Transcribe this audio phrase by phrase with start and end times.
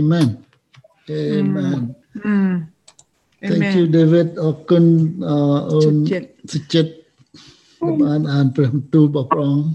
[0.00, 0.28] Amen
[1.10, 1.80] Amen
[2.24, 4.84] អឺ Thank you David អរគុណ
[5.70, 6.92] អូនចិត្តសុចិត្ត
[7.80, 9.66] ដែលបានអានព្រះបន្ទូលរបស់ព្រះអង្គ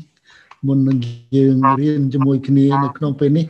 [0.67, 0.97] មុននឹង
[1.37, 3.45] យើងរៀនជាមួយគ្នានៅក្នុងពេលនេះ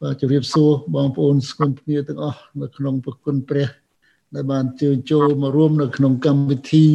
[0.00, 3.68] បាទជម្រាបសួរបងប្អូនស្គមគ្នាទាំងអស់នៅក្នុងប្រគុណព្រះ
[4.34, 6.86] ដែលបានជើញចូលមករួមនៅក្នុងកម្មវិធី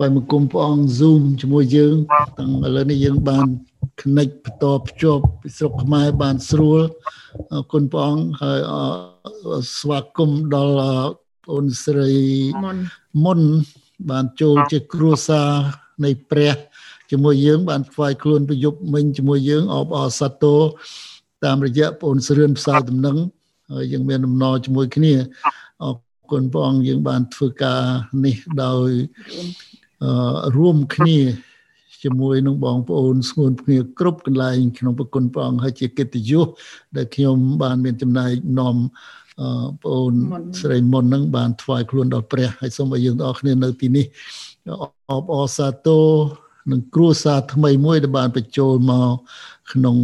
[0.00, 1.96] បាយមង្គមព្រះអង្គ Zoom ជាមួយយើង
[2.38, 3.46] តាំងឥឡូវនេះយើងបាន
[4.00, 6.80] connect បន្តភ្ជាប់ពីស្រុកខ្មែរបានស្រួល
[7.52, 8.74] អរគុណព្រះអង្គហើយអ
[9.52, 10.74] រស្វាគមន៍ដល់
[11.08, 12.12] បងអូនស្រី
[12.64, 12.78] មុន
[13.24, 13.40] មុន
[14.10, 15.50] បានចូលជាគ្រួសារ
[16.04, 16.54] នៃព្រះ
[17.10, 20.60] ជាមួយយើង បានថ្វាយខ្លួនប្រយុទ្ធមិញជាមួយយើងអបអរសាទរ
[21.44, 23.16] តាមរយៈបងស្រឿនផ្សាយដំណឹង
[23.72, 25.14] ហើយយើងមានដំណរជាមួយគ្នា
[25.82, 25.94] អរ
[26.30, 27.82] គុណព្រះអង្គយើងបានធ្វើការ
[28.24, 28.90] នេះដោយ
[30.04, 30.10] អឺ
[30.56, 31.18] រួមគ្នា
[32.04, 36.48] ជាមួយនឹងបងប្អូនស្ងួនគ្នាគ្រប់កន្លែងក្នុងប្រគុណព្រះអង្គហើយជាកិត្តិយស
[36.96, 38.76] ដែលខ្ញុំបានមានចំណែកនាំ
[39.40, 39.48] អឺ
[39.82, 44.04] បងអូនមុនស្រីមុនហ្នឹងបានថ្វាយខ្លួនដល់ព្រះហើយសូមឲ្យយើងទាំងអស់គ្នានៅទីនេះ
[45.12, 46.06] អបអរសាទរ
[46.70, 49.12] នឹងគ្រួសារថ្មីមួយដែលបានបញ្ចូលមក
[49.72, 49.96] ក្នុង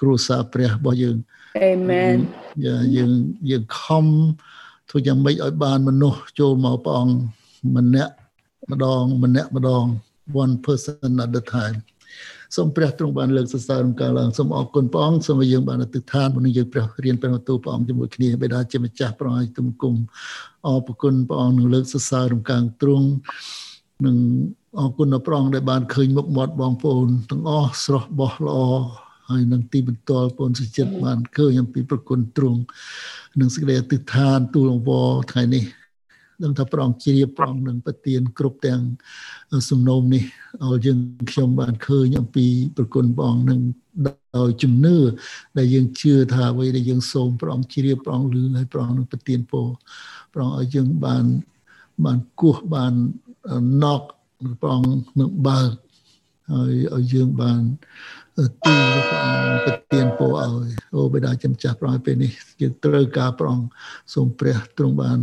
[0.00, 1.16] គ្រួសារព្រះរបស់យើង
[1.72, 2.16] Amen
[2.64, 3.10] យ៉ាយើង
[3.50, 4.06] យើងខំ
[4.88, 7.14] ធ្វើយ៉ាងម៉េចឲ្យបានមនុស្សចូលមកព្រះអង្គ
[7.76, 8.12] ម្នាក់
[8.70, 9.84] ម្ដងម្នាក់ម្ដង
[10.42, 11.78] one person at a time
[12.56, 19.94] សូមព្រះទ្រង់បានលើកសរសើរក្នុងការឡើងសូមអរគុណព្រះអង្គសូមឲ្យយើងបានអធិដ្ឋានមុននឹងយើងព្រះរៀនព្រះបន្ទូលព្រះអង្គជាមួយគ្នាបិតាជាម្ចាស់ព្រះអង្គឲ្យទុំគុំ
[20.66, 23.08] អរគុណព្រះអង្គនឹងលើកសរសើរក្នុងការទ្រង់
[24.06, 24.16] នឹង
[24.80, 28.58] អរគុណដល់ព្រះអង្គដែលបានឃើញមុខមាត់បងប្អូនទាំងអស់ស្រស់បោះល្អ
[29.28, 32.60] ហើយនឹងទីបន្ទាល់បងសុចិត្តបានឃើញអំពីប្រគុណទ្រង់
[33.40, 35.64] នឹងសេចក្តីអធិដ្ឋានទូលអង្វរថ្ងៃនេះ
[36.42, 38.80] ដឹងថាព្រះអង្គជ្រាបព្រះអង្គនឹងប្រទានគ្រប់ទាំង
[39.70, 40.24] សំណូមនេះ
[40.64, 40.98] ឲ្យយើង
[41.30, 43.60] ខ្ញុំបានឃើញអំពីប្រគុណព្រះអង្គនឹង
[44.36, 44.96] ដោយជំនឿ
[45.58, 49.68] ដែលយើងជឿថាអ្វីដែលយើងសូមព្រះអង្គជ្រាបព្រះអង្គលឺហើយព្រះអង្គនឹងប្រទានពរ
[50.34, 51.24] ព្រះអង្គឲ្យយើងបាន
[52.04, 52.92] បានគោះបាន
[53.84, 54.02] ណក
[54.60, 54.88] ព្រះអង្គ
[55.20, 55.70] នឹងបើក
[56.52, 57.60] ហើយឲ្យយើងបាន
[58.64, 58.76] ទី
[59.08, 63.68] ព្រះអង្គប្រទានពរឲ្យអូបិតាចំចាស់ព្រះអង្គពេលនេះយើងត្រូវការព្រះអង្គ
[64.14, 65.18] សូមព្រះទ្រង់បាន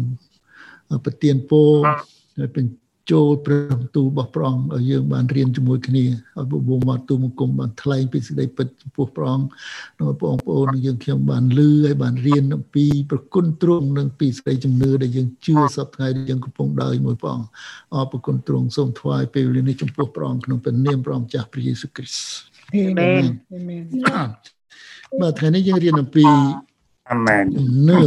[1.05, 1.69] ប្រទានពរ
[2.39, 6.05] ហើយបញ្ចូលព្រះបន្ទូលរបស់ព្រះអង្គឲ្យយើងបានរៀនជាមួយគ្នា
[6.37, 9.47] ឲ្យបបួងមកទូមង្គមបានថ្លែងពីសេចក្តីពិតចំពោះព្រះអង្គ
[9.97, 17.49] និងឲ្យបងប្អូននិងយើងខ្ញុំបានលឺហើយបានរៀនអំពីប្រគុណទ្រង់និងពីសេចក្តីជំនឿដែលយើងជឿសពថ្ងៃដែលយើងកំពុងដើរមួយព្រះអង្គ
[17.93, 23.25] អរប្រគុណទ្រង់សូមថ្វាយពេលវេលានេះចំពោះព្រះអង្គក្នុងព្រះនាមព្រះអង្គម្ចាស់ព្រះយេស៊ូវគ្រីស្ទ Amen
[23.57, 23.83] Amen
[25.21, 26.25] បាទថ្ងៃនេះយើងរៀនអំពី
[27.11, 28.03] អាមែនជំនឿ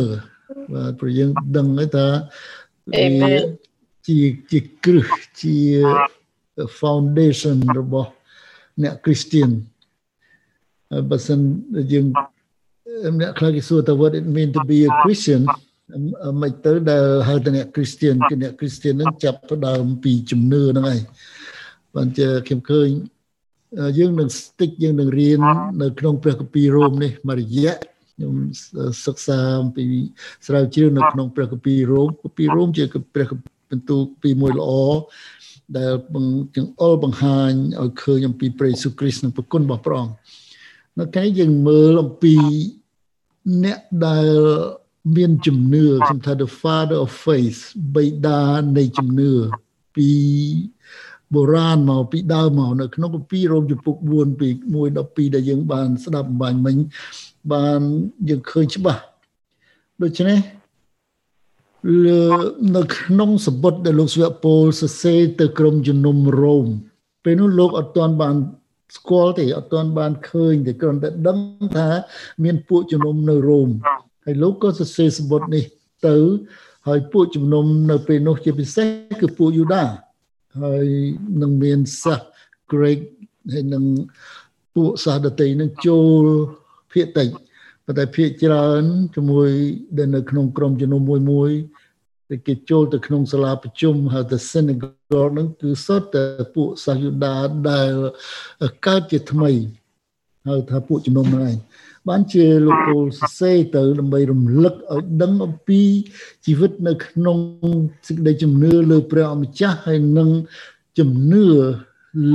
[0.73, 2.66] បាទព្រោះយើងដឹងហើយថា Amen
[4.07, 4.19] ជា
[4.51, 5.09] ជាគ្រឹះ
[5.41, 5.57] ជា
[6.81, 8.11] foundation របស់
[8.83, 9.51] អ្នក Christian
[10.91, 11.41] ហើយបើសិន
[11.93, 12.07] យើង
[13.21, 15.43] អ្នកខ្លះគេសួរថា what it mean to be a Christian
[16.25, 21.01] អឺមិនទៅដែលហៅថាអ្នក Christian គឺអ្នក Christian ហ្នឹងចាប់ផ្ដើមពីជំនឿហ្នឹងហើយ
[21.95, 22.89] បានជាខ្ញុំឃើញ
[23.79, 25.39] អឺយើងនឹងស្ទិចយើងនឹងរៀន
[25.83, 27.75] នៅក្នុងព្រះគម្ពីររ៉ូមនេះមួយរយៈ
[28.17, 28.35] ខ្ញុំ
[29.07, 29.85] សិក្សាអំពី
[30.47, 32.85] ស្រាវជ្រាវនៅក្នុងព្រះគម្ពីររ៉ូមគម្ពីររ៉ូមជា
[33.15, 33.27] ព្រះ
[33.71, 34.71] បន្ទូលពីមួយល្អ
[35.79, 40.15] ដែលបង្ចង្អុលបង្ហាញឲ្យឃើញអំពីព្រះយេស៊ូវគ្រីស្ទនិងប្រគុណរបស់ព្រះអង្គ
[40.99, 42.37] នៅថ្ងៃនេះយើងមើលអំពី
[43.65, 44.29] អ្នកដែល
[45.17, 47.61] មានជំនឿខ្ញុំថា the father of faith
[47.97, 48.41] បិតា
[48.77, 49.33] នៃជំនឿ
[49.97, 50.11] ពី
[51.35, 56.77] បុរាណមកពីដើមមកនៅក្នុងគម្ពីររ៉ូមជំពូក4ពី1 12ដែលយើងបានស្ដាប់អំបញ្ញមិញ
[57.53, 57.81] បាន
[58.29, 59.03] យើងឃើញច្បាស់
[60.03, 60.39] ដូច្នេះ
[62.07, 62.23] លើ
[62.77, 66.67] នៅក្នុងសម្បត្តិដែលលោកស្វៈពលសរសេរទៅក្រុមជំនុំរ៉ូម
[67.25, 68.37] ពេលនោះលោកអត់ទាន់បាន
[68.97, 71.39] ស្គាល់ទេអត់ទាន់បានឃើញទេគ្រាន់តែដឹង
[71.77, 71.89] ថា
[72.45, 73.69] មានពួកជំនុំនៅរ៉ូម
[74.25, 75.65] ហើយលោកក៏សរសេរសម្បត្តិនេះ
[76.09, 76.17] ទៅ
[76.89, 78.89] ហើយពួកជំនុំនៅពេលនោះជាពិសេស
[79.21, 79.85] គឺពួកយូដា
[80.63, 80.87] ហើយ
[81.43, 82.21] នឹងមានសាស
[82.73, 83.01] Greek
[83.53, 83.85] ហើយនឹង
[84.75, 86.27] ពួកសាសដតីនឹងចូល
[86.97, 87.29] ភាគតិច
[87.87, 88.83] ប៉ុន្តែភាគច្រើន
[89.17, 89.51] ជាមួយ
[89.99, 91.51] ដែលនៅក្នុងក្រុមជំនុំមួយមួយ
[92.31, 96.25] ដែលគេចូលទៅក្នុងសាលាប្រជុំហៅថា synagogue ហ្នឹងគឺសុទ្ធតែ
[96.55, 97.37] ពួកសាសយូដា
[97.71, 97.93] ដែល
[98.87, 99.53] កើតជាថ្មី
[100.49, 101.57] ហៅថាពួកជំនុំហ្នឹងឯង
[102.09, 105.83] បានជាលោកពូលសរសេរទៅដើម្បីរំលឹកឲ្យដឹងអំពី
[106.47, 107.39] ជីវិតនៅក្នុង
[108.07, 110.31] សេចក្តីជំនឿលើព្រះអម្ចាស់ហើយនឹង
[110.99, 111.47] ជំនឿ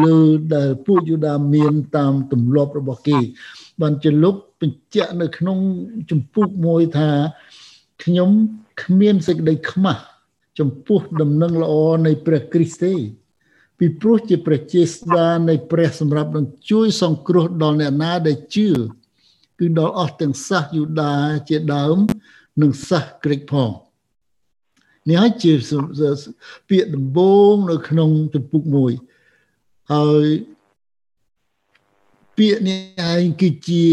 [0.03, 0.17] លើ
[0.55, 3.19] ដែលពួកយូដាមានតាមទម្លាប់របស់គេ
[3.81, 5.57] បានជាលោកបញ្ជាក់នៅក្នុង
[6.11, 7.09] ចម្ពោះមួយថា
[8.03, 8.29] ខ្ញុំ
[8.83, 10.03] គ្មានសេចក្តីខ្មាស់
[10.59, 11.73] ចំពោះដំណឹងល្អ
[12.05, 12.93] នៃព្រះគ្រីស្ទទេ
[13.79, 18.69] ពីព្រោះជាព្រះជាស្ដានៃព្រះសម្រាប់នឹងជួយសង្គ្រោះដល់អ្នកណាដែលជឿ
[19.59, 21.13] គឺដល់អស់ទាំងសាសយូដា
[21.49, 21.97] ជាដើម
[22.61, 23.71] និងសាសក្រិកផង
[25.09, 25.53] នេះហើយជា
[26.69, 28.63] ពាក្យដំបូងនៅក្នុងជំពូក
[29.27, 30.25] 1ហើយ
[32.41, 32.79] ពាក្យនេះ
[33.11, 33.85] ឯងគឺជា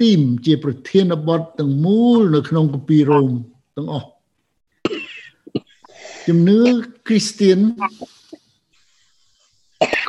[0.00, 3.30] ទីមជាប្រធានបទទាំងមូលនៅក្នុងគម្ពីររ៉ូម
[3.76, 4.08] ទាំងអស់
[6.28, 6.60] ជំនឿ
[7.06, 7.58] គ្រីស្ទៀន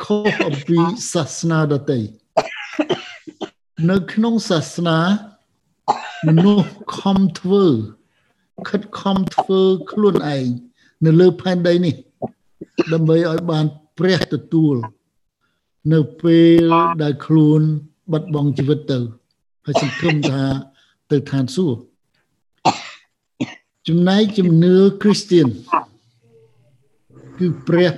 [0.04, 0.78] ខុសអំពី
[1.12, 1.98] សាសនាដទៃ
[3.90, 4.98] នៅក្នុងសាសនា
[6.26, 6.68] មនុស្ស
[6.98, 7.64] ខំធ្វើ
[8.68, 10.46] ខិតខំធ្វើខ្លួនឯង
[11.04, 11.94] នៅលើផែនដីនេះ
[12.92, 13.64] ដើម្បីឲ្យបាន
[13.98, 14.76] ព្រះទទួល
[15.90, 16.38] នៅពេ
[16.68, 17.60] លដែលខ្លួន
[18.12, 18.98] បាត់បង់ជីវិតទៅ
[19.66, 20.42] ហើយសង្ឃឹមថា
[21.10, 21.80] ទៅឋានសួគ៌
[23.88, 25.46] ចំណែកជំនឿគ្រីស្ទៀន
[27.38, 27.92] គឺព្រះ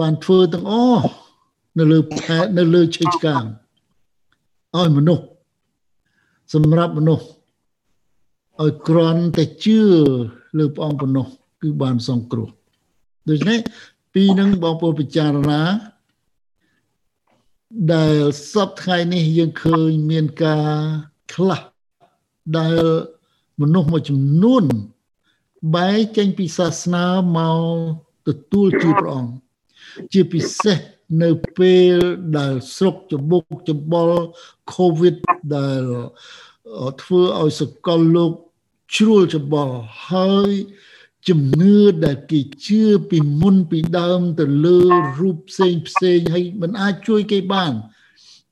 [0.00, 1.06] បានធ្វើទាំងអស់
[1.78, 3.44] នៅលើផែនៅលើឈើឆ្កាង
[4.76, 5.24] ឲ្យមនុស្ស
[6.54, 7.26] សម្រាប់មនុស្ស
[8.60, 9.80] ឲ្យក្រន់តែជឿ
[10.58, 11.26] លើព្រះអង្គប៉ុណ្ណោះ
[11.62, 12.48] គឺបានសង្គ្រោះ
[13.28, 13.58] ដូច្នេះ
[14.14, 15.60] ពីនឹងបងប្អូនពិចារណា
[17.92, 18.18] ដែល
[18.52, 20.70] សពថ្ងៃនេះយើងឃើញមានការ
[21.34, 21.62] ខ្លះ
[22.58, 22.78] ដែល
[23.60, 24.64] មនុស្សមួយចំនួន
[25.74, 27.04] បែកចេញពីសាសនា
[27.36, 27.60] មក
[28.28, 29.32] ទទួលជឿព្រះអង្គ
[30.12, 30.78] ជាពិសេស
[31.22, 31.96] នៅពេល
[32.38, 34.22] ដែលស្រុកច្បុកច្បល់
[34.74, 35.16] COVID
[35.56, 35.82] ដែល
[37.02, 38.32] ធ្វើឲ្យសកលលោក
[38.94, 39.76] ជ្រួលច្បល់
[40.10, 40.52] ហើយ
[41.28, 44.78] ជំនឿដែលគេជឿពីមុនពីដើមទៅលើ
[45.18, 47.72] រូបផ្សេងផ្សេងហើយមិនអាចជួយគេបាន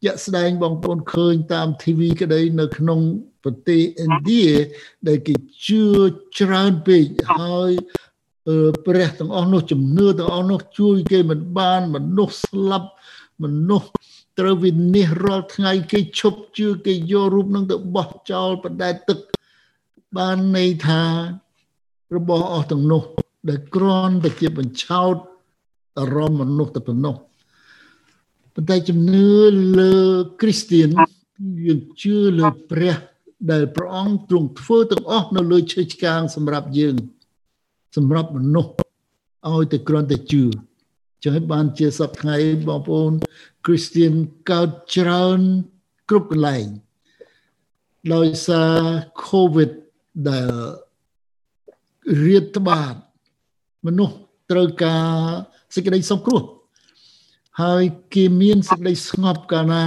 [0.05, 3.01] ជាក់ស្ដែងបងប្អូនឃើញតាម TV ក្តីនៅក្នុង
[3.45, 4.47] ប្រទេសឥណ្ឌា
[5.09, 5.35] ដែលគេ
[5.67, 5.85] ជឿ
[6.39, 7.05] ច្រើនពេក
[7.39, 7.73] ហើយ
[8.87, 12.89] ព្រះទាំងអស់នោះជំនឿទាំងអស់នោះជួយគេមិនបានមនុស្សស្លាប់
[13.43, 13.89] មនុស្ស
[14.39, 19.19] ត្រូវវិនិច្ឆ័យរាល់ថ្ងៃគេឈប់ជឿគេយករូបនឹងទៅបោះចោលបដែតទឹក
[20.17, 21.03] បានន័យថា
[22.17, 23.03] របស់អស់ទាំងនោះ
[23.49, 25.17] ដែលក្រន់តែជាបញ្ឆោត
[25.99, 27.15] អារម្មណ៍មនុស្សតែប៉ុណ្ណោះ
[28.55, 29.31] ប៉ុន្តែជំនឿ
[29.79, 29.95] លើ
[30.41, 30.89] គ្រីស្ទៀន
[31.65, 32.97] យើងជឿលើព្រះ
[33.51, 36.97] ដែលព្រះអង្គទ្រង់ធ្វើទាំងអស់នៅលើឈើឆ្កាងសម្រាប់យើង
[37.97, 38.73] សម្រាប់មនុស្ស
[39.49, 40.45] ឲ្យតែគ្រាន់តែជឿ
[41.23, 42.37] ចឹងហើយបានជាសពថ្ងៃ
[42.69, 43.13] បងប្អូន
[43.67, 44.13] គ្រីស្ទៀន
[44.51, 45.41] កើតច្រើន
[46.11, 46.67] គ្រប់កន្លែង
[48.15, 48.77] ដោយសារ
[49.27, 49.71] COVID
[50.29, 50.49] ដែល
[52.25, 52.95] រៀបត្បាត
[53.87, 54.17] មនុស្ស
[54.51, 55.09] ត្រូវការ
[55.75, 56.43] សេចក្តីសង្គ្រោះ
[57.63, 59.87] ហើយគេមានសេចក្តីស្ងប់កាលណា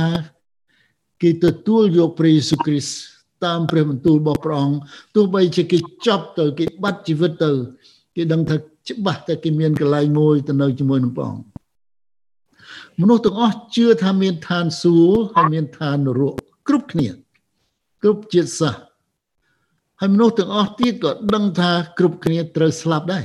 [1.21, 4.77] គេទទួលយកព្រះយេស៊ូវគ្រីស្ទតាមព្រះបន្ទូលរបស់ព្រះអង្គ
[5.15, 7.51] ទោះបីជាគេចាប់ទៅគេបាត់ជីវិតទៅ
[8.15, 8.55] គេដឹងថា
[8.89, 11.45] ច្បាស់តែគេមានកន្លែងមួយទៅនៅជាមួយនឹងព្រះអង្គ
[13.01, 16.35] មនុស្សទាំងអស់ជឿថាមានឋានសួគ៌ហើយមានឋាននរក
[16.67, 17.07] គ្រប់គ្នា
[18.03, 18.83] គ្រប់ជាតិសាសន៍
[20.03, 23.23] ហើយមនុស្សទាំងអស់ទៀតក៏ដឹងថាគ្រប់គ្នាត្រូវស្លាប់ដែរ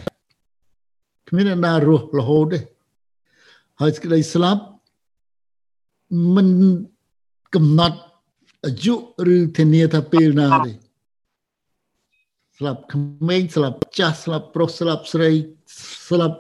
[1.28, 2.58] គ្មានអ្នកណារស់រហូតទេ
[3.80, 4.62] ហើយសេចក្តីស្លាប់
[6.34, 6.48] មិន
[7.54, 7.98] កំណត់
[8.66, 8.94] អាយុ
[9.34, 10.72] ឬធានាថាពេលណាទេ
[12.56, 15.30] ស្លាប់ក្មេងស្លាប់ចាស់ស្លាប់ប្រុសស្លាប់ស្រី
[16.08, 16.38] ស្លាប់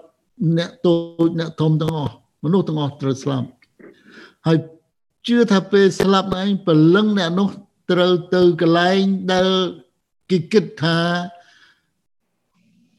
[0.58, 0.94] អ្នកតូ
[1.28, 2.14] ចអ្នកធំទាំងអស់
[2.44, 3.48] មនុស្សទាំងអស់ត្រូវស្លាប់
[4.46, 4.58] ហើយ
[5.26, 7.48] ជឿថាពេលស្លាប់ឯងព្រលឹងអ្នកនោះ
[7.90, 9.00] ត្រូវទៅកន្លែង
[9.32, 9.48] ដែល
[10.30, 10.98] គេគិតថា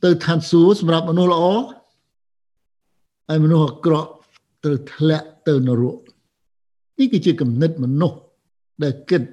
[0.03, 1.43] ទៅឋានសួគ៌សម្រាប់មនុស្សល្អ
[3.27, 4.09] ហើយមនុស្សអាក្រក់
[4.63, 5.97] ត្រូវធ្លាក់ទៅនរក
[6.97, 8.19] នេះគឺជាគំនិតមនុស្ស
[8.83, 9.23] ដែលគិត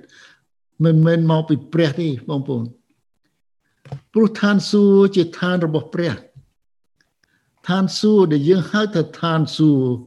[0.84, 2.64] មិនមែនមកពីព្រះទេបងប្អូន
[4.12, 6.12] ព្រោះឋានសួគ៌ជាឋានរបស់ព្រះ
[7.68, 9.98] ឋានសួគ៌ដែលយើងហៅថាឋានសួគ៌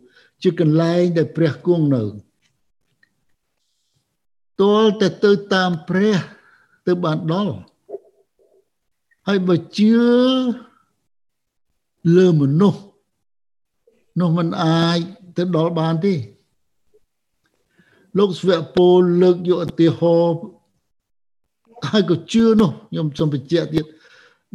[0.44, 2.04] ជាកន្លែងដែលព្រះគង់នៅ
[4.62, 6.18] តលតែទៅតាមព្រះ
[6.88, 7.56] ទៅបានដល់
[9.32, 9.94] ហើយបើជឿ
[12.16, 12.82] លើមនុស្ស
[14.20, 15.00] នោះมันអាច
[15.38, 16.14] ទៅដល់បានទេ
[18.18, 20.42] លោកស្វៈពលលើកយកឧទាហរណ៍
[21.90, 23.86] ហើយក៏ជឿនោះខ្ញុំសូមបញ្ជាក់ទៀត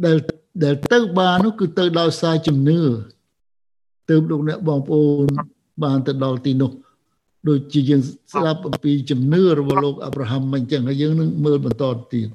[0.05, 0.17] ដែល
[0.63, 2.79] ដែលទៅបាននោះគឺទៅដោយសារជំនឿ
[4.09, 5.27] ទៅលោកអ្នកបងប្អូន
[5.83, 6.71] បានទៅដល់ទីនោះ
[7.47, 8.01] ដូចជាយើង
[8.33, 12.27] ស្ដាប់អំពីជំនឿរបស់លោកអាប់រ៉ាហាំអញ្ចឹងហើយយើងនឹងមើលបន្តទៀត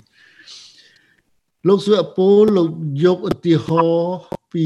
[1.69, 2.69] លោកសុអពលលោក
[3.05, 4.17] យកឧទាហរណ៍
[4.53, 4.65] ពី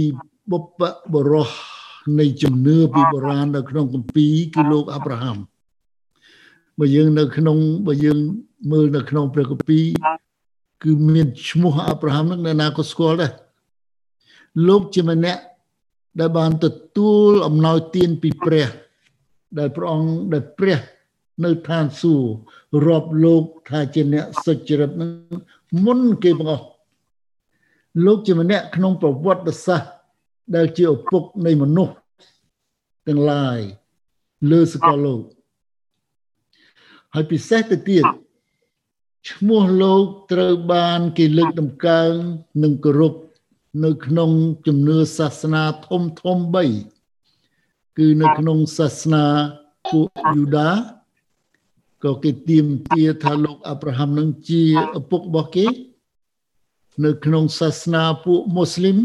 [0.50, 0.82] បុព្វ
[1.12, 1.50] បុរស
[2.18, 5.36] នៃជំនឿពីបុរាណនៅក្នុងគម្ពីរគឺលោកអាប់រ៉ាហាំ
[6.78, 8.18] បើយើងនៅក្នុងបើយើង
[8.72, 9.84] មើលនៅក្នុងព្រះគម្ពីរ
[10.82, 13.32] គឺមានឈ្មោះអាប់រ៉ាហាំនឹងអ្នកណាក៏ស្គាល់ដែរ
[14.68, 15.42] លោកជាម្នាក់
[16.20, 18.68] ដែលបានទទួលអំណោយទានពីព្រះ
[19.58, 20.78] ដែលព្រះអង្គដែលព្រះ
[21.44, 25.10] នៅឋានសួគ៌រាប់លោកថាជាអ្នកសុចរិតនឹង
[25.84, 26.64] មុនគេបងអស់
[28.04, 29.90] លោកជាម្នាក់ក្នុងប្រវត្តិសាស្ត្រ
[30.54, 31.94] ដែលជាឪពុកនៃមនុស្ស
[33.06, 33.58] ទាំងឡាយ
[34.50, 35.22] លើសកលលោក
[37.14, 38.04] ហើយពិសេសទៅទៀត
[39.30, 42.12] ឈ្មោះលោកត្រូវបានគេលើកតម្កើង
[42.62, 43.14] និងគោរព
[43.84, 44.30] នៅក្នុង
[44.66, 46.38] ជំនឿសាសនាធំធំ
[47.18, 49.24] 3គឺនៅក្នុងសាសនា
[49.90, 50.70] ពួកយូដា
[52.04, 54.62] ក៏គេទៀមទាថាលោកអាប់រ៉ាហាំនឹងជា
[54.98, 55.66] ឪពុករបស់គេ
[57.02, 58.98] នៅក្នុងសាសនាពួកមូស្លីម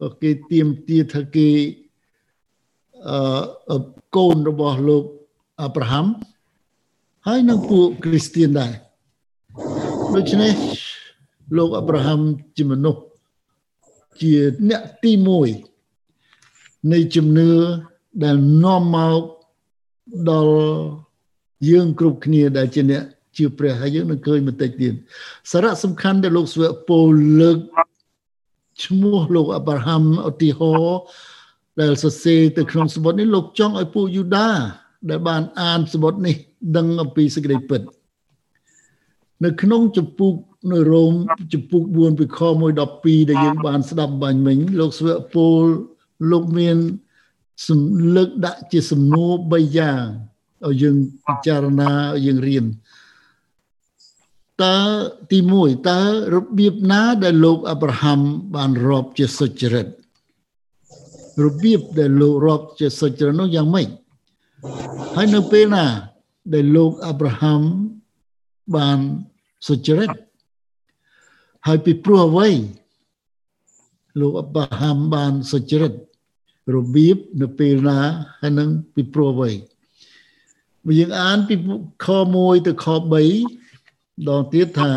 [0.00, 1.48] ក៏គេទៀមទាថាគេ
[3.70, 3.78] អឺ
[4.16, 5.04] កូនរបស់លោក
[5.62, 6.06] អាប់រ៉ាហាំ
[7.26, 8.72] ហើយនឹងពួកគ្រីស្ទៀនដែរ
[10.14, 10.52] ដូច្នេះ
[11.56, 12.20] លោកអាប់រ៉ាហាំ
[12.56, 13.02] ជាមនុស្ស
[14.20, 14.32] ជា
[14.68, 15.12] អ្នកទី
[15.82, 17.50] 1នៃជំនឿ
[18.24, 19.22] ដែលនាំមក
[20.30, 20.56] ដល់
[21.68, 23.04] យើងគ្រប់គ្នាដែលជាអ្នក
[23.36, 24.94] ជាព្រះហើយយើងនឹងឃើញបន្តិចទៀត
[25.52, 27.08] សារៈសំខាន់ដែលលោកស្វែពោល
[27.40, 27.58] លើក
[28.84, 30.98] ឈ្មោះលោកអាប់រ៉ាហាំឧទាហរណ៍
[31.80, 34.48] ដែលសរសេរទៅក្នុងសម្បត្តិនេះលោកចង់ឲ្យពួកយូដា
[35.10, 36.36] ដែលបានអានសម្បត្តិនេះ
[36.76, 37.80] ដឹងអំពីសេចក្តីពិត
[39.44, 40.32] នៅក្នុងចម្ពោះ
[40.72, 41.12] នៅរ៉ូម
[41.54, 45.62] ចម្ពោះ4ពីខ1 12ដែលយើងបានស្ដាប់បាញ់មិញលោកស្វែពោល
[46.30, 46.76] លោកមាន
[47.68, 47.80] សំ
[48.16, 50.04] លើកដាក់ជាសំណួរ3យ៉ាង
[50.66, 52.64] ឲ្យយើងពិចារណាឲ្យយើងរៀន
[54.62, 54.76] តើ
[55.30, 56.00] ទី1តើ
[56.34, 58.20] របៀបណាដែលលោកអាប់រ៉ាហាំ
[58.54, 59.86] បានរាប់ជាសុចរិត
[61.44, 63.88] របៀបដែលលោករាប់ជាសុចរិតនោះយ៉ាងម៉េច
[65.16, 65.86] ហើយនៅពេលណា
[66.54, 67.60] ដែលលោកអាប់រ៉ាហាំ
[68.76, 68.98] បាន
[69.68, 70.10] សុចរិត
[71.66, 72.48] ហើយពីព្រោះអ្វី
[74.20, 75.92] លោកអាប់រ៉ាហាំបានសុចរិត
[76.74, 77.98] របៀបនៅពេលណា
[78.40, 79.50] ហើយនឹងពីព្រោះអ្វី
[80.84, 81.54] បើយើងអានពី
[82.04, 82.06] ខ
[82.36, 83.63] 1ទៅខ3
[84.28, 84.90] ដល់ទៀតថា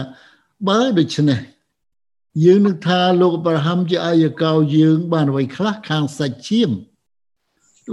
[0.68, 1.40] បើដូច្នេះ
[2.44, 6.72] យើងនឹងថាលោកអប្រាហាំជាអាយកោយើង បានអ្វីខ្លះខាងសាច់ឈាម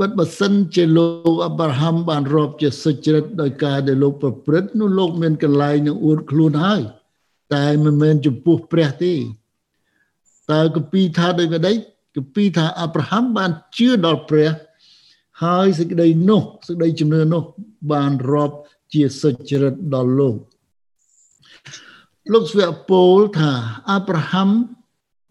[0.00, 6.82] បើបើសិនជាលោកអប្រាហាំបានរាប់ជាសុចរិតដោយការដែលលោកប្រព្រឹត្តនោះលោកមានកន្លែងនឹងអួតខ្លួនហើយ
[7.54, 9.14] តែមិនមែនចំពោះព្រះទេ
[10.52, 11.76] តើកពីថាដូចម្ដេច
[12.16, 14.50] កពីថាអប្រាហាំបានជឿដល់ព្រះ
[15.42, 17.42] ហើយសេចក្តីនោះសេចក្តីជំនឿនោះ
[17.92, 18.56] បានរាប់
[18.92, 20.36] ជាសុចរិតដល់លោក
[22.32, 23.52] លោកស្វៈពោលថា
[23.90, 24.50] អាប់រ៉ាហាំ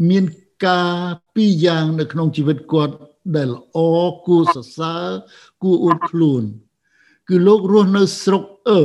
[0.09, 0.25] មាន
[0.65, 0.97] ការ
[1.33, 2.95] ពីរយ៉ាងនៅក្នុងជីវិតគាត់
[3.35, 3.77] ដែលល្អ
[4.27, 5.07] គួរសរសើរ
[5.63, 6.43] គួរអួតខ្លួន
[7.29, 8.83] គឺលោករស់នៅស្រុកអឺ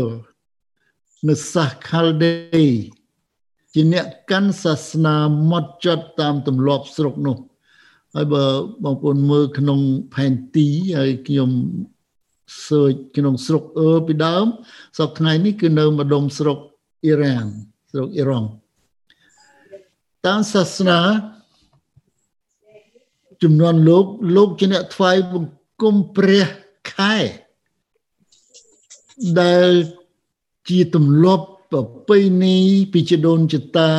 [1.28, 2.66] នៅសាសខាល់ដេ
[3.74, 5.16] ជាអ្នកកាន់សាសនា
[5.50, 7.36] ម៉ត់ចត់តាមទម្លាប់ស្រុកនោះ
[8.14, 8.44] ហើយបើ
[8.84, 9.80] បងប្អូនមើលក្នុង
[10.14, 10.66] ផែនទី
[10.98, 11.50] ហើយខ្ញុំ
[12.68, 14.46] សើចក្នុងស្រុកអឺពីដើម
[14.98, 16.58] សពថ្ងៃនេះគឺនៅម្ដុំស្រុក
[17.04, 17.48] អ៊ីរ៉ាន
[17.90, 18.48] ស្រុកអ៊ីរ៉ង់
[20.26, 21.00] តាមសាសនា
[23.42, 26.46] ចំនួនលោកលោកជាអ្នកថ្វាយបង្គំព្រះ
[26.92, 27.16] ខែ
[29.40, 29.68] ដែល
[30.68, 32.56] ជាទម្លាប់ប្រពៃណី
[32.92, 33.90] ពីជីដូនចតា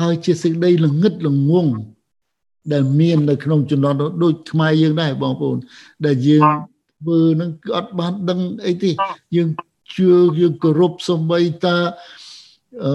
[0.00, 1.66] ហើយជាសេចក្តីល្ងឹតល្ងង
[2.72, 5.58] ដែលមាននៅក្នុងចំណន់ដូចខ្មែរយើងដែរបងប្អូន
[6.06, 6.42] ដែលយើង
[7.00, 8.90] ធ្វើនឹងគឺអត់បានដឹងអីទេ
[9.36, 9.48] យើង
[9.96, 11.76] ជឿយើងគោរពសំបីតា
[12.82, 12.94] អឺ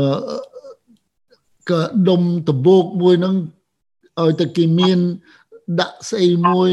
[1.70, 3.36] ក៏ដុំដបោកមួយនឹង
[4.22, 5.00] ឲ្យតែគេមាន
[5.80, 6.72] ដាក់ស្អីមួយ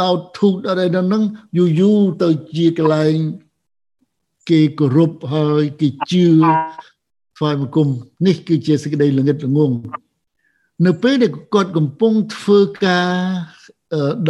[0.00, 1.22] ដោតធូតអីដល់ហ្នឹង
[1.56, 3.16] យូរយូរទៅជាកន្លែង
[4.50, 6.24] គេគោរពហើយគេជឿ
[7.36, 7.88] ថ្វាយបង្គំ
[8.26, 9.72] នេះគឺជាសេចក្តីល្ងិតល្ងង
[10.86, 13.10] នៅពេលដែលគាត់កំពុងធ្វើការ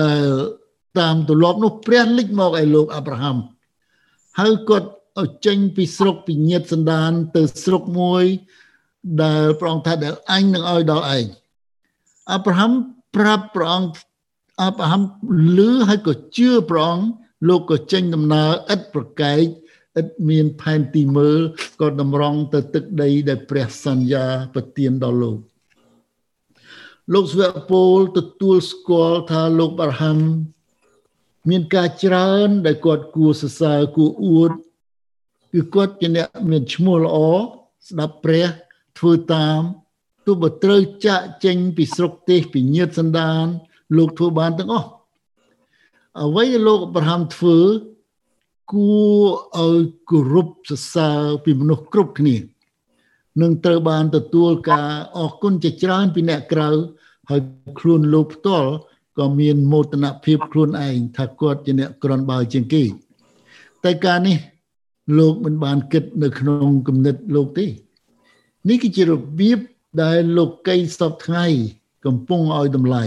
[0.02, 0.26] ដែល
[0.98, 3.36] តាមទម្លាប់នោះព្រះលិចមកឲ្យលោកអាប់រ៉ាហាំ
[4.38, 4.88] ហើយគាត់
[5.20, 8.24] ឲ្យចេញពីស្រុកពីញាតសន្តាន ទៅស្រុកមួយ
[9.22, 11.24] ដែលព្រះអង្គថាដែលអញនឹងឲ្យដល់ឯង
[12.32, 12.72] អាប់រ៉ាហាំ
[13.16, 13.90] ប្រាប់ព្រះអង្គ
[14.62, 15.02] អាប់រ៉ាហាំ
[15.58, 17.06] លឺហើយក៏ជឿព្រះអង្គ
[17.48, 19.42] លោកក៏ចេញដំណើរឥតប្រកែក
[20.00, 21.40] ឥតមានផែនទីមើល
[21.80, 25.38] ក៏តម្រង់ទៅទឹកដីដែលព្រះសន្យាប្រទានដល់លោក
[27.12, 30.18] លោកស្វៈពលទទួលស្គាល់ថាលោកបារហាំ
[31.50, 34.52] មានការច្រើនដែលគាត់គួរសរសើរគួរអួត
[35.52, 37.16] គឺគាត់ជាអ្នកមានឈ្មោះល្អ
[37.88, 38.46] ស្ដាប់ព្រះ
[38.98, 39.60] ធ្វើតាម
[40.26, 43.44] ទោះបើត្រូវចាក់ចេញពីស្រុកទេសពីញាតសន្តាន
[43.96, 44.88] លោកធ្វើបានទាំងអស់
[46.20, 47.58] អ្វីដែលលោកអប្រាហាំធ្វើ
[48.72, 52.36] គួរឲ្យគោរពសរសើរពីមនុស្សគ្រប់គ្នា
[53.40, 56.68] នឹងត្រូវបានទទួលការអរគុណជាច្រើនពីអ្នកក្រៅ
[57.30, 57.40] ហើយ
[57.80, 58.70] ខ្លួនលោកផ្ទាល់
[59.18, 62.84] ក៏មានមោទនភាពខ្លួនឯងថាគាត់ជាអ្នកក្រនបើជាងគេ
[63.84, 64.36] តែការនេះ
[65.18, 67.66] លោកមិនបានគិតនៅក្នុងគំនិតលោកទេ
[68.68, 69.58] នេះគឺជារបៀប
[70.02, 71.46] ដែលលោកីសពថ្ងៃ
[72.04, 73.04] កំពុងឲ្យតម្លៃ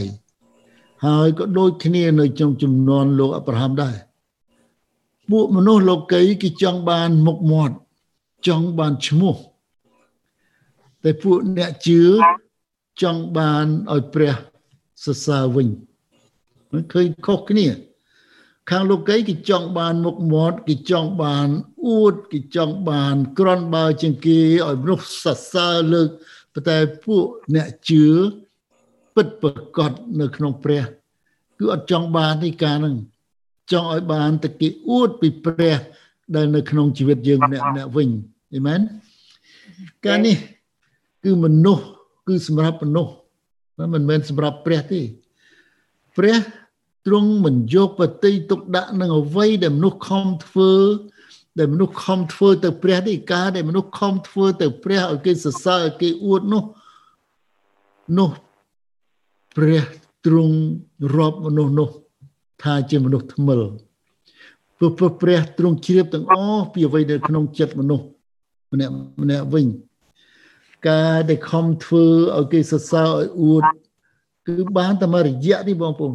[1.06, 3.96] ហើយក៏ដូចគ្នានៅ trong ចំនួនលោកអប្រាហាំដែរ
[5.30, 7.76] ពួកមនុស្សលោកីគេចង់បានមុខមាត់
[8.48, 9.36] ចង់បានឈ្មោះ
[11.04, 12.02] តែពួកអ្នកជឿ
[13.02, 14.34] ចង់បានឲ្យព្រះ
[15.04, 15.68] សរសើរវិញ
[16.72, 17.68] មិនឃើញខុសគ្នា
[18.70, 21.50] ខាងលោកីគេចង់បានមុខមាត់គេចង់បាន
[21.88, 26.04] អួតគេចង់បានក្រន់បើជាងគេឲ្យមនុស្សសរសើរលើ
[26.56, 28.06] កតែពួកអ្នកជឿ
[29.16, 29.92] ពិតប្រកប
[30.22, 30.84] នៅក្នុងព្រះ
[31.58, 32.96] គឺអត់ចង់បានទេការហ្នឹង
[33.72, 35.78] ចង់ឲ្យបានតែគេអួតពីព្រះ
[36.36, 38.10] ដែលនៅក្នុងជីវិតយើងម្នាក់ម្នាក់វិញ
[38.56, 38.80] អេមែន
[40.06, 40.38] ការនេះ
[41.24, 41.86] គឺមនុស្ស
[42.28, 43.14] គឺសម្រាប់មនុស្ស
[43.94, 45.02] មិនមែនសម្រាប់ព្រះទេ
[46.18, 46.38] ព្រះ
[47.06, 50.72] ទ្រង់មិនយកបតីទុកដាក់នឹងអ្វីដែលមនុស្សខំធ្វើ
[51.60, 56.64] ដែលមនុស្សខំធ្វើទៅព្រះទេការដែលមនុស្សខំធ្វើទៅព្រះឲ្យគេសរសើរឲ្យគេអួតនោះ
[58.18, 58.30] នោះ
[59.58, 59.84] ព្រះ
[60.26, 60.58] ទ្រង់
[61.16, 61.90] រាប់មនុស្សនោះ
[62.64, 63.62] ថាជាមនុស្សថ្មិល
[64.78, 68.06] ព្រោះព្រះទ្រង់ជ្រាបទាំងអស់ពីអ្វីនៅក្នុងចិត្តមនុស្ស
[68.72, 69.68] ម្នាក់ម្នាក់វិញ
[70.88, 72.06] ការដែលខំធ្វើ
[72.38, 73.64] ឲ្យគេសរសើរឲ្យអួត
[74.48, 76.14] គឺបានតែមួយរយៈនេះបងប្អូន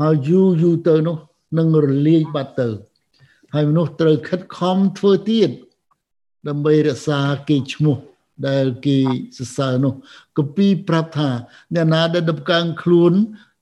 [0.00, 1.16] ហើយយូរយូរទៅនោះ
[1.58, 2.68] នឹងរលាយបាត់ទៅ
[3.54, 5.50] ហើយមនុស្សត្រូវខិតខំធ្វើទៀត
[6.48, 7.96] ដើម្បីរក្សាគេឈ្មោះ
[8.48, 8.96] ដែលគេ
[9.36, 9.92] សរសើរនោះ
[10.38, 11.30] កពីប្រាប់ថា
[11.74, 13.12] អ្នកណាដែលដំកើងខ្លួន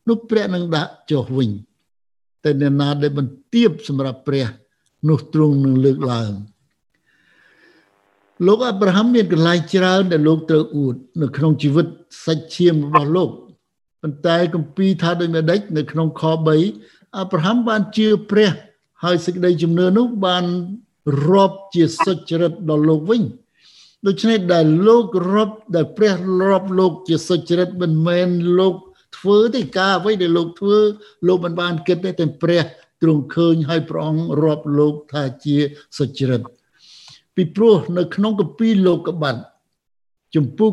[0.08, 1.50] នោះព្រះនឹងដាក់ចុះវិញ
[2.44, 4.46] តែអ្នកណាដែលបន្ទាបសម្រាប់ព្រះ
[5.08, 6.32] នោះទ្រង់នឹងលើកឡើង
[8.46, 11.86] លោកអាប់រ៉ាហាំមានកន្លែងច្រើនដែលលោកត្រូវអួត នៅក្នុងជីវិត
[12.24, 13.30] សាច់ឈាមរបស់លោក
[14.02, 16.22] ប៉ុន្តែគម្ពីរថាដូចម្ដេចនៅក្នុងខ
[16.70, 18.50] 3អាប់រ៉ាហាំបានជឿព្រះ
[19.04, 20.44] ហើយសេចក្តីជំនឿនោះបាន
[21.30, 23.22] រាប់ជាសុចរិតដល់លោកវិញ
[24.06, 26.12] ដូច្នេះដែលលោករាប់ដែលព្រះ
[26.50, 28.28] រាប់លោកជាសុចរិតមិនមែន
[28.58, 28.74] លោក
[29.16, 30.78] ធ្វើទេការអ្វីដែលលោកធ្វើ
[31.26, 32.62] លោកមិនបានគិតទេតែព្រះ
[33.02, 35.56] ទ្រង់ឃើញហើយព្រះអង្គរាប់លោកថាជា
[35.98, 36.42] សុចរិត
[37.36, 39.40] ពីព្រោះនៅក្នុងគម្ពីរលោកកបាត់
[40.34, 40.72] ជំពូក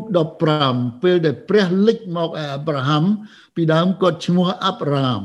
[0.50, 3.04] 15ពេលដែលព្រះលេចមកអាប់រ៉ាហាំ
[3.54, 5.22] ពីដើមគាត់ឈ្មោះអាប់រ៉ាម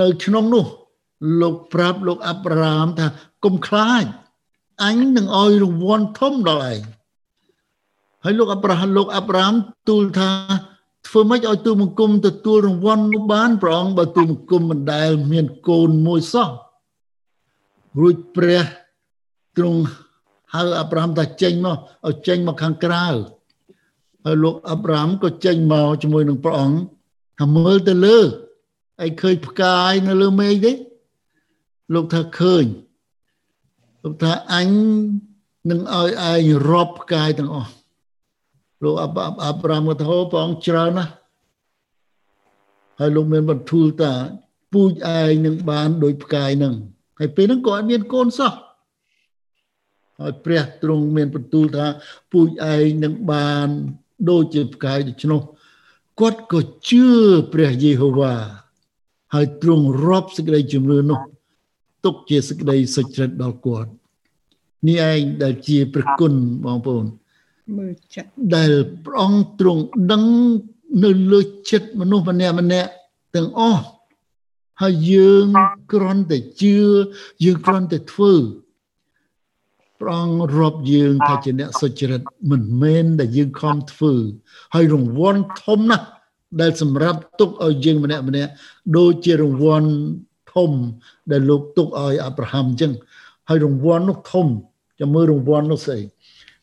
[0.00, 0.66] នៅក្នុងនោះ
[1.40, 3.06] លោកប្រាប់លោកអាប់រ៉ាមថា
[3.44, 4.04] កុំខ្លាច
[4.84, 6.80] អញនឹងឲ្យរង្វាន់ធំដល់ឯង
[8.24, 9.52] ហើយលោកអាប់រ៉ាហាំលោកអាប់រ៉ាម
[9.88, 10.30] ទូលថា
[11.06, 16.48] ធ្វើម៉េចឲ្យទូលបង្គំទទួលរង្វាន់នោះបានព្រះអង្គបើទូលបង្គំមិនដែលមានកូនមួយសោះ
[18.00, 18.64] រួចព្រះ
[19.56, 19.82] ទ្រង់
[20.54, 23.06] ហៅអាប់រ៉ាមថាចេញមកឲ្យចេញមកខាងក្រៅ
[24.24, 26.78] ហើយលោកអាប់រ៉ាមក៏ចេញមកជាមួយនឹងព្រះអង្គ
[27.40, 28.18] ថាមើលទៅលើ
[29.04, 30.72] ឯឃើញផ្កាយនៅលើមេឃទេ
[31.94, 32.64] លោកថាឃើញ
[34.02, 34.68] លោកថាអញ
[35.70, 37.70] នឹងឲ្យឯងរាប់ផ្កាយទាំងអស់
[38.82, 41.12] លោកអាប់អាប់រ៉ាមក៏ថាព្រះអង្គច្រើនណាស់
[42.98, 44.12] ហើយលោកមានបន្ទូលថា
[44.72, 46.74] ពូជឯងនឹងបានដោយផ្កាយនឹង
[47.18, 48.52] ហើយពេលហ្នឹងក៏អត់មានកូនសោះ
[50.20, 51.86] ហើយព្រះទ្រង់មានបន្ទូលថា
[52.32, 53.68] ពូជឯងនឹងបាន
[54.30, 55.40] ដូចជាផ្កាយដូច្នោះ
[56.20, 57.06] គាត់ក៏ជឿ
[57.52, 58.34] ព្រះយេហូវ៉ា
[59.34, 61.20] ហើយទ្រង់រាប់សេចក្តីជំនឿនោះ
[62.04, 63.90] ទុកជាសេចក្តីសុចរិតដល់គាត់
[64.86, 66.32] នេះឯងដែលជាព្រះគុណ
[66.64, 67.04] បងប្អូន
[67.78, 68.72] មើលចិត្តដែល
[69.04, 70.24] ព្រះអង្គទ្រង់ដឹង
[71.04, 72.90] នៅលើចិត្តមនុស្សម្នាក់ម្នាក់
[73.36, 73.84] ទាំងអស់
[74.82, 75.46] ហើយយើង
[75.92, 76.76] គ្រាន់តែជឿ
[77.44, 78.32] យើងគ្រាន់តែធ្វើ
[80.00, 84.14] ព្រះអង្គរាប់យើងថាជាអ្នកសុចរិតមិនមែនដែលយើងខំធ្វើ
[84.74, 86.06] ហើយរង្វាន់ធំណាស់
[86.60, 88.50] ដែលសម្រាប់ទុកឲ្យយើងម្នាក់ម្នាក់
[88.96, 89.88] ដូចជារង្វាន់
[90.54, 90.70] ធំ
[91.30, 92.92] ដែលលោកទុកឲ្យអាប់រ៉ាហាំអញ្ចឹង
[93.48, 94.46] ហើយរង្វាន់នោះធំ
[95.00, 96.00] ចាំមើលរង្វាន់នោះស្អី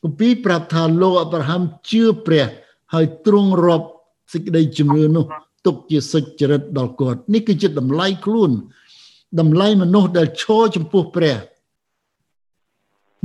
[0.03, 2.45] គម្ពីរប្រាប់ថាលោកអាប់រ៉ាហាំជឿព្រះ
[2.93, 3.87] ហើយទ្រង់រាប់
[4.33, 5.25] សេចក្តីជំនឿនោះ
[5.65, 8.51] ទុកជាសុចរិតដល់គាត់នេះគឺជាតម្លៃខ្លួន
[9.39, 11.35] តម្លៃមនុស្សដែលឈរចំពោះព្រះ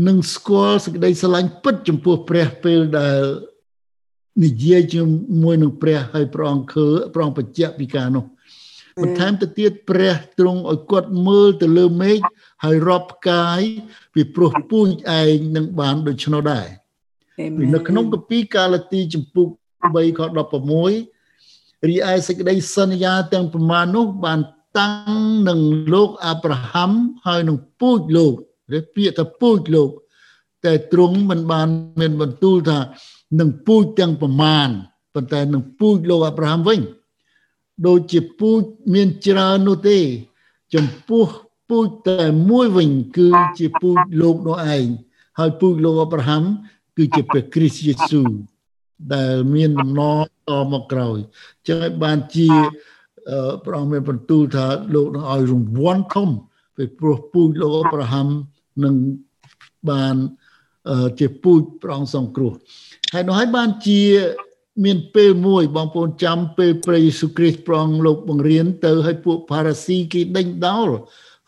[0.06, 3.20] នឹងស្គាល់សេចក្តីស្រឡាញ់ពិតចំពោះព្រះពេលដែល
[4.44, 5.02] និយាយជា
[5.42, 8.24] មួយនឹងព្រះហើយព្រះអង្គឃើព្រះអង្គបញ្ជាក់ពីការនោះ
[9.02, 12.18] បន្ថែមទៅទៀតព្រះទ្រង់ឲ្យគាត់មើលទៅលើមេឃ
[12.64, 13.60] ហើយរាប់ផ្កាយ
[14.14, 14.88] ពីព្រោះពូជ
[15.20, 16.66] ឯងនឹងបានដូច្នោះដែរ
[17.74, 19.46] នៅក្នុងគម្ពីរកាឡាទីចំពុក
[19.86, 20.20] 3ខ
[21.04, 24.40] 16រីឯសេចក្តីសន្យាទាំងប្រមាណនោះបាន
[24.78, 25.60] តាំងនឹង
[25.94, 26.90] លោកអាប់រ៉ាហាំ
[27.26, 28.34] ហើយនឹងពូជលោក
[28.76, 29.90] ឬពាក្យថាពូជលោក
[30.64, 31.68] តែទ្រង់មិនបាន
[32.00, 32.78] មានបន្ទូលថា
[33.40, 34.68] នឹងពូជទាំងប្រមាណ
[35.14, 36.80] ប៉ុន្តែនឹងពូជលោកអាប់រ៉ាហាំវិញ
[37.86, 38.62] ដូចជាពូជ
[38.94, 39.98] មានច្រើននោះទេ
[40.74, 41.26] ចំពោះ
[41.68, 43.28] ពូជតែមួយវិញ គឺ
[43.58, 44.86] ជាពូជលោកនោះឯង
[45.38, 46.42] ហើយពូជលោកអប្រាហាំ
[46.96, 48.30] គឺជាព្រះគ្រីស្ទយេស៊ូវ
[49.14, 51.18] ដែលមានដំណរតមកក្រោយ
[51.66, 52.48] ចឹងហើយបានជា
[53.64, 56.28] ព្រះអង្គមានបន្ទូលថាលោកនឹងឲ្យរង្វាន់ធំ
[56.76, 58.26] ពីព្រោះពូជលោកអប្រាហាំ
[58.84, 58.94] នឹង
[59.90, 60.16] បាន
[61.18, 62.52] ជាពូជព្រះអង្គសង្គ្រោះ
[63.12, 64.02] ហើយនោះហើយបានជា
[64.84, 70.88] មានពេលមួយបងប្អូនចាំពេលព្រះយេស៊ូវគ្រីស្ទព្រះអង្គលោកបង្រៀនទៅឲ្យពួកផារ៉ាស៊ីគេដេញដោល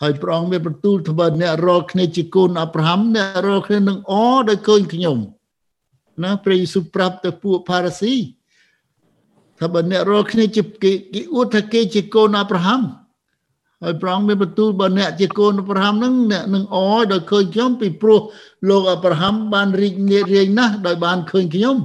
[0.03, 4.12] ហើយព្រះអង្គមានបន្ទូលថាបើអ្នករកគ្នាជាកូនអាប់រ៉ាហាំអ្នករកគ្នានឹងអ
[4.49, 5.19] ដោយឃើញខ្ញុំ
[6.23, 8.14] ណាព្រះយេស៊ូវប្រាប់ទៅពួកផារ៉ាស៊ី
[9.61, 12.81] ថាបើអ្នករកគ្នាជាគេគេអួតថាគេជាកូនអាប់រ៉ាហាំ
[13.83, 16.77] ហើយព្រះអង្គមានបន្ទូលបើអ្នកជាកូនអាប់រ៉ាហាំហ្នឹងអ្នកនឹងអ
[17.12, 18.21] ដោយឃើញខ្ញុំពីព្រោះ
[18.69, 21.77] លោកអាប់រ៉ាហាំបានរីករាយរាយណាស់ដោយបានឃើញខ្ញុំ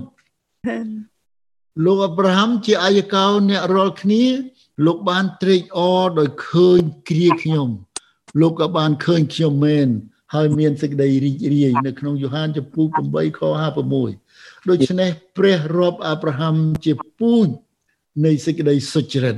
[1.86, 4.24] លោកអាប់រ៉ាហាំជាអាយកោអ្នករាល់គ្នា
[4.86, 7.70] លោកបានត្រេកអរដោយឃើញគ្រាខ្ញុំ
[8.42, 9.88] លោកក៏បានឃើញខ្ញុំមែន
[10.34, 13.42] ហើយមានសេចក្តីរីករាយនៅក្នុងយ៉ូហានចំពោះ8ខ
[14.04, 16.56] 56ដូច្នេះព្រះរាប់អាប់រ៉ាហាំ
[16.86, 17.48] ជាពូជ
[18.26, 19.36] នៃសេចក្តីសុចរិត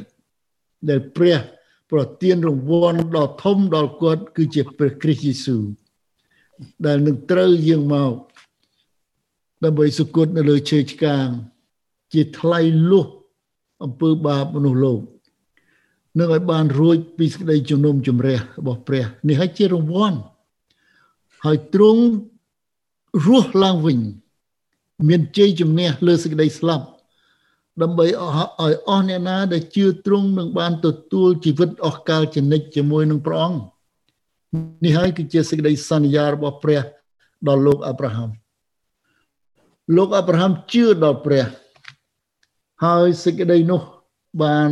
[0.89, 1.39] ដែលព្រះ
[1.91, 5.63] ប្រទានរង្វាន់ដ៏ធំដល់គាត់គឺជាព្រះគ្រីស្ទយេស៊ូវ
[6.85, 8.13] ដែលនឹងត្រូវយាងមក
[9.63, 11.27] ដើម្បីសុគតនៅលើឈើឆ្កាង
[12.13, 12.59] ជាថ្លៃ
[12.91, 13.05] លុះ
[13.83, 15.01] អំពើបាបមនុស្សលោក
[16.19, 20.19] នឹងឲ្យបានរួចពីសេចក្តីជំនុំជម្រះរបស់ព្រះ នេះហើយជារង្វាន់
[21.45, 22.03] ហើយទ្រង់
[23.25, 23.99] រស់ឡើងវិញ
[25.09, 26.85] មានជ័យជំនះលើសេចក្តីស្លាប់
[27.81, 28.23] ដើម្បីឲ្យអ
[28.97, 33.59] ស់អ្នកណាដែលជឿទ្រង់នឹងបានទទួលជីវិតអស់កលជានិច្ចជាមួយនឹងព្រះអង្គ
[34.83, 36.81] នេះហើយគឺជាសេចក្តីសន្យារបស់ព្រះ
[37.47, 38.29] ដល់លោកអាប់រ៉ាហាំ
[39.97, 41.45] លោកអាប់រ៉ាហាំជឿដល់ព្រះ
[42.85, 43.81] ហើយសេចក្តីនោះ
[44.43, 44.71] បាន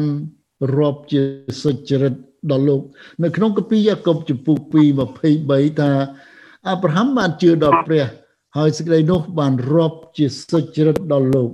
[0.78, 1.22] រាប់ជា
[1.64, 2.14] សុចរិត
[2.52, 2.82] ដល់លោក
[3.24, 4.58] នៅក្នុងគម្ពីរយ៉ាកុបចំពុក
[5.18, 5.92] 2:23ថា
[6.70, 8.06] អាប់រ៉ាហាំបានជឿដល់ព្រះ
[8.58, 11.52] ហើយសេចក្តីនោះបានរាប់ជាសុចរិតដល់លោក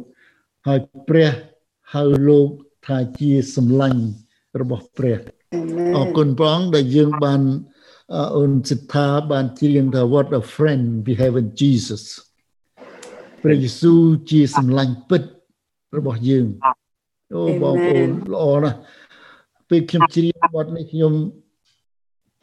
[0.67, 1.29] ហើយព្រះ
[1.93, 2.49] ហៅលោក
[2.87, 4.01] ថាជាសម្លាញ់
[4.59, 5.17] របស់ព្រះ
[5.97, 7.41] អរគុណព្រះអង្គដែលយើងបាន
[8.37, 12.03] អូនសិដ្ឋាបានច្រៀងថា what a friend we have in Jesus
[13.43, 15.23] ព្រះយេស៊ូវជាសម្លាញ់ពិត
[15.97, 16.47] របស់យើង
[17.35, 18.77] អូបងប្អូនល្អណាស់
[19.69, 21.13] ពេលខ្ញុំជ្រាបបទនេះខ្ញុំ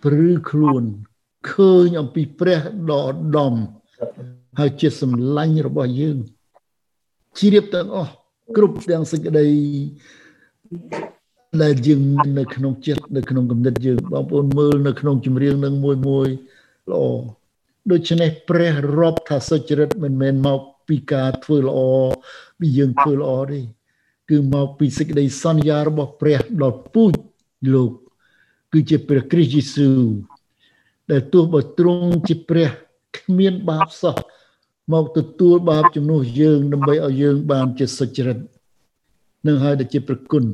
[0.04, 0.82] ព្រឺខ្លួន
[1.50, 3.54] ឃើញអំពីព្រះដ៏ឧត្តម
[4.58, 6.18] ហើយជាសម្លាញ់របស់យើង
[7.38, 8.10] ជ្រាបទាំងអស់
[8.56, 9.46] គ្រប់ទាំងសេចក្តី
[11.62, 12.00] ដែលយើង
[12.38, 16.28] នៅក្នុងចិត្តនៅក្នុងគំនិតយើងបងប្អូនមើលនៅក្នុងចម្រៀងនឹងមួយមួយ
[16.90, 17.02] ល្អ
[17.90, 21.78] ដូច្នេះព្រះរាប់ថាសុចរិតមិនមែនមកពីការធ្វើល្អ
[22.58, 23.60] ពីយើងធ្វើល្អទេ
[24.30, 27.14] គឺមកពីសេចក្តីសន្យារបស់ព្រះដល់ពូជ
[27.74, 27.90] លោក
[28.72, 30.00] គឺជាព្រះគ្រីស្ទយេស៊ូវ
[31.10, 32.68] ដែលទោះបើទ្រង់ជាព្រះ
[33.16, 34.16] គ្មានបាបសោះ
[34.92, 38.38] មកទទួលបាបជំនួសយើង ដើម្បីឲ្យយើង បានជាសុចរិត
[39.46, 40.44] នឹងហើយដែលជាប្រគុណ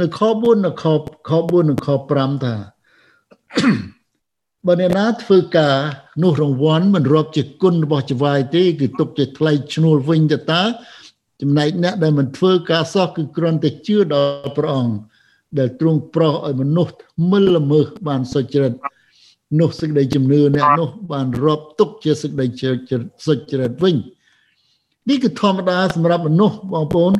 [0.00, 0.84] នៅខ4នៅខ
[1.28, 2.54] ខ4និងខ5ថា
[4.66, 5.76] បើអ្នកណាធ្វើការ
[6.22, 10.62] នោះរង្វាន់មិនរាប់ជាគុណរបស់ចវាយទេគឺទុកជាថ្លៃឈ្នួលវិញទៅតើ
[11.40, 14.94] ចំណែកអ្នកដែលមិនធ្វើការសោះគឺគ្រាន់តែជឿដល់ព្រះអង្គ
[15.58, 16.94] ដែលទ្រង់ប្រោសឲ្យមនុស្ស
[17.30, 18.72] មិលល្មើសបានសុចរិត
[19.60, 22.46] នោះសេចក្តីជំនឿអ្នកនោះបានរាប់ទុកជាសេចក្តី
[23.26, 23.96] សុចរិតវិញ
[25.08, 27.12] នេះគឺធម្មតាសម្រាប់មនុស្សបងប្អូន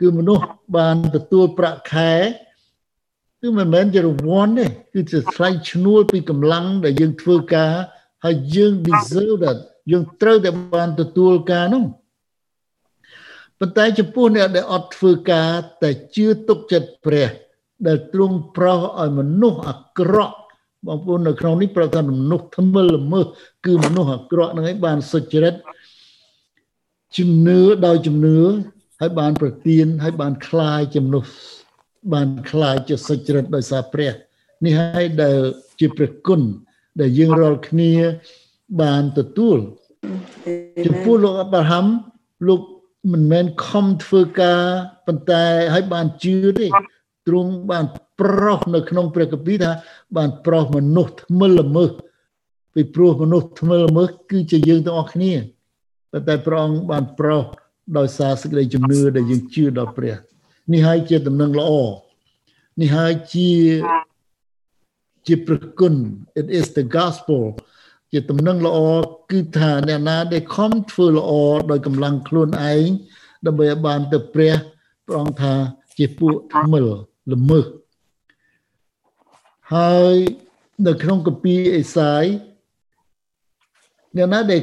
[0.00, 0.44] គឺមនុស្ស
[0.76, 2.12] បានទទួលប្រាក់ខែ
[3.40, 7.72] គឺមិនមែនជារង្វាន់ទេគឺជាថ្លៃឈ្នួលពីកម្លាំងដែលយើងធ្វើការ
[8.24, 9.58] ហើយយើង deserve that
[9.90, 11.84] យើងត្រូវតែបានទទួលការនោះ
[13.58, 15.50] ប៉ុន្តែចំពោះអ្នកដែលអត់ធ្វើការ
[15.82, 17.28] តែជឿទុកចិត្តព្រះ
[17.86, 20.36] ដែលទ្រង់ប្រោសឲ្យមនុស្សអាក្រក់
[20.87, 23.25] បងប្អូននៅក្នុងនេះប្រថាមនុស្សថ្មិលល្មើស
[23.65, 25.55] គឺមនុស្សអាក្រក់នឹងឯងបានសុចរិត
[27.17, 28.37] ជំនឿដោយជំនឿ
[29.01, 31.23] ហើយបានប្រទៀនហើយបានคลายជំនុះ
[32.13, 34.11] បានคลายជាសុចរិតដោយសារព្រះ
[34.65, 35.37] នេះហើយដែល
[35.79, 36.41] ជាព្រះគុណ
[36.99, 37.93] ដែលយើងរាល់គ្នា
[38.81, 39.57] បានទទួល
[40.85, 41.85] ចំពោះលោកអាប់រ៉ាហាំ
[42.47, 42.61] លោក
[43.11, 44.61] មិនមែនខំធ្វើការ
[45.07, 46.67] ប៉ុន្តែឲ្យបានជឿទេ
[47.26, 47.84] ទ្រង់បាន
[48.20, 49.70] ប្រោសនៅក្នុងព្រះគម្ពីរថា
[50.16, 51.90] បានប្រោសមនុស្សថ្មិលល្មើស
[52.74, 55.32] ពីព្រោះមនុស្សថ្មិលល្មើសគឺជាយើងទាំងអស់គ្នា
[56.12, 57.44] ប៉ុន្តែព្រះអង្គបានប្រោស
[57.98, 60.16] ដោយសារសេចក្តីជំនឿដែលយើងជឿដល់ព្រះ
[60.72, 61.72] នេះហើយជាដំណឹងល្អ
[62.80, 63.50] នេះហើយជា
[65.26, 65.94] ជាប្រគុណ
[66.40, 67.42] it is the gospel
[68.12, 68.78] ជាដំណឹងល្អ
[69.30, 71.32] គឺថាអ្នកណាដែលខំធ្វើល្អ
[71.70, 72.88] ដោយកម្លាំងខ្លួនឯង
[73.46, 74.54] ដើម្បីឲ្យបានទៅព្រះ
[75.06, 75.54] ព្រះអង្គថា
[75.98, 76.86] ជាពួកថ្មិល
[77.30, 77.66] ល្មើស
[79.72, 80.16] ហហើយ
[80.86, 82.24] នៅក្នុងកាពីអេសាយ
[84.16, 84.60] អ្នកណាដែល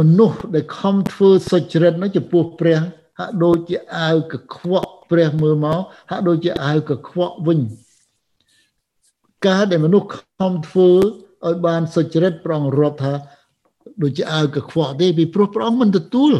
[0.00, 2.78] មនុស្សដែលខំធ្វើសុចរិតនោះចំពោះព្រះ
[3.18, 7.60] ហាក់ដូចជាអាវកខ្វក់ព្រះមើលមកហាក់ដូចជាអាវកខ្វក់វិញ
[9.46, 10.08] ការដែលមនុស្ស
[10.40, 10.90] ខំធ្វើ
[11.46, 13.12] ឲ្យបានសុចរិតប្រងរាប់ថា
[14.02, 16.32] ដូចជាអាវកខ្វក់ទេពីព្រោះព្រះអង្គមិនទទួល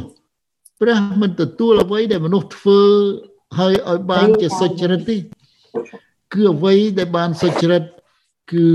[0.81, 2.81] ព្រះមិនទទួលអ្វីដែលមនុស្សធ្វើ
[3.59, 5.17] ហើយឲ្យបានជាសុចរិតទេ
[6.33, 7.83] គឺអ្វីដែលបានសុចរិត
[8.53, 8.67] គឺ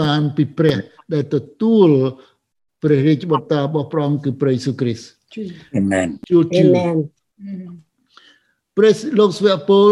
[0.00, 0.78] បានពីព្រះ
[1.14, 1.88] ដែលទទួល
[2.82, 5.08] ព្រះរាជបុត្រារបស់ព្រះអង្គគឺព្រះយេស៊ូវគ្រីស្ទ
[5.80, 6.08] Amen.
[6.30, 6.96] ជួលជឿ Amen
[8.76, 9.88] ព្រះលោកស្វៈពល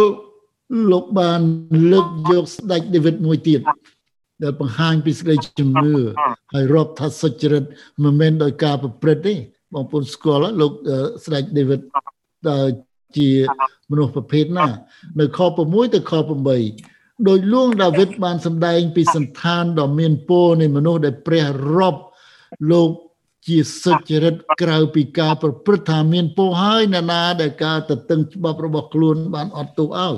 [0.93, 1.41] លោកបាន
[1.93, 3.61] លើកយកស្ដេចដាវីតមួយទៀត
[4.43, 5.95] ដែលបង្ហាញពីសេចក្តីជំនឿ
[6.55, 7.65] ហើយរាប់ថាសុចរិត
[8.05, 9.35] មិនមែនដោយការប្រព្រឹត្តទេ
[9.75, 11.81] បងប្អូនស្គាល់ហើយលោកអឺស្ដេចដាវីត
[12.49, 12.65] ដែល
[13.17, 13.31] ជា
[13.91, 14.69] មនុស្សប្រភេទណា
[15.21, 16.13] នៅខ6ទៅខ
[16.69, 21.47] 8ដោយលួងដាវីតបានសម្ដែង ពីសន្តានដ៏មានពរនៃមនុស្សដែលព្រះ
[21.77, 22.01] រាប់
[22.71, 22.91] លោក
[23.47, 30.17] ជាសុចរិតក្រៅពីការប្រព្រឹត្តថាមានពរហើយអ្នកណាដែលការតតឹងច្បាប់របស់ខ្លួនបានអត់ទោសឲ្យ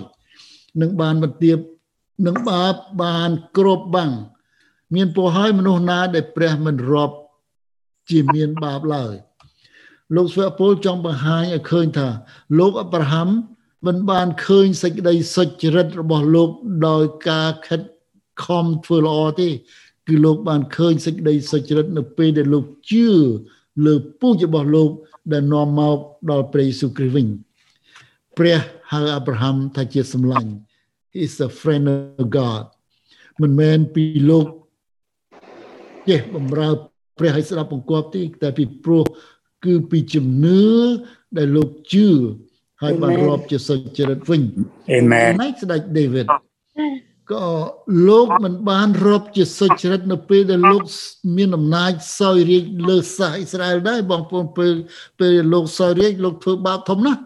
[0.81, 1.59] នឹងបានបន្ទាប
[2.27, 4.13] នឹងបាបបានគ្របបាំង
[4.95, 7.17] មានពរហើយមនុស្សណាដែលព្រះមិនរាប់
[8.11, 9.15] ជាមានបាបឡើយ
[10.15, 12.09] លោកស្វៈពលចង់បង្ហាញឲ្យឃើញថា
[12.59, 13.29] លោកអប្រាហាំ
[13.87, 16.51] មិនបានឃើញសេចក្តីសុចរិតរបស់លោក
[16.89, 17.81] ដោយការខិត
[18.45, 19.49] ខំធ្វើល្អទេ
[20.07, 23.09] គឺលោកបានឃើញសេចក្តីសុចរិតនៅពេលដែលលោកជឿ
[23.87, 24.91] លើពូជរបស់លោក
[25.33, 25.99] ដែលនាំមក
[26.31, 27.27] ដល់ព្រះយេស៊ូវគ្រីស្ទវិញ
[28.39, 28.59] ព្រះ
[28.93, 30.51] ហៅអាប់រ៉ាហាំថាជាសម្លាញ់
[31.13, 31.87] He is a friend
[32.23, 32.65] of God
[33.43, 34.47] មិនមែនពីលោក
[36.09, 36.71] ចេះបំរើ
[37.19, 39.05] ព្រះឲ្យស្ដាប់បង្គាប់ទេតែពីព្រោះ
[39.65, 40.65] គឺពីជំនឿ
[41.37, 42.09] ដែលលោកជឿ
[42.83, 43.27] ហើយបាន Amen.
[43.29, 44.43] រាប់ជាសុចរិតវិញ
[44.99, 45.33] Amen.
[45.43, 46.27] ណៃស្ដេចដេវីត
[47.33, 47.47] ក៏
[48.09, 50.83] លោកមិនបានរាប់ជាសុចរិតនៅពេលដែលលោក
[51.37, 54.73] មានអំណាចសោយរាជលើសាសអ៊ីស្រាអែលដែរបងប្អូនពេល
[55.21, 57.21] ពេលលោកសោយរាជលោកធ្វើបាបធំណាស់